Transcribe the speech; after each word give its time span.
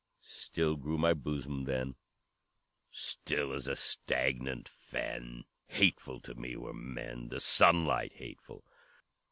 "Still 0.23 0.77
grew 0.77 0.97
my 0.97 1.13
bosom 1.13 1.65
then, 1.65 1.93
Still 2.89 3.53
as 3.53 3.67
a 3.67 3.75
stagnant 3.75 4.67
fen! 4.67 5.43
Hateful 5.67 6.19
to 6.21 6.33
me 6.33 6.55
were 6.55 6.73
men, 6.73 7.27
The 7.27 7.39
sunlight 7.39 8.13
hateful! 8.13 8.63